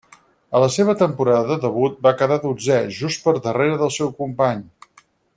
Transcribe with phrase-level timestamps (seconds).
[0.59, 4.65] A la seva temporada de debut, va quedar dotzè just per darrere del seu company.